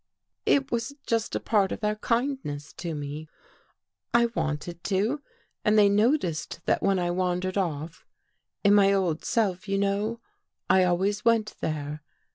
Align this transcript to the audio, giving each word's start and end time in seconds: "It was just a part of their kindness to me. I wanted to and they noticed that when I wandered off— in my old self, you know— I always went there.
"It 0.47 0.71
was 0.71 0.95
just 1.05 1.35
a 1.35 1.39
part 1.39 1.71
of 1.71 1.81
their 1.81 1.95
kindness 1.97 2.73
to 2.73 2.95
me. 2.95 3.29
I 4.15 4.29
wanted 4.33 4.83
to 4.85 5.21
and 5.63 5.77
they 5.77 5.89
noticed 5.89 6.59
that 6.65 6.81
when 6.81 6.97
I 6.97 7.11
wandered 7.11 7.55
off— 7.55 8.03
in 8.63 8.73
my 8.73 8.93
old 8.93 9.23
self, 9.23 9.67
you 9.67 9.77
know— 9.77 10.19
I 10.71 10.85
always 10.85 11.23
went 11.23 11.53
there. 11.59 12.01